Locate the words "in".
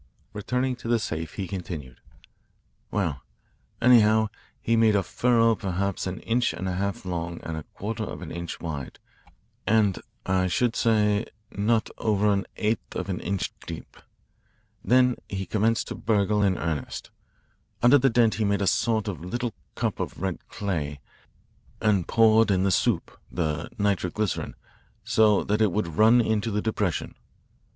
16.41-16.57, 22.49-22.63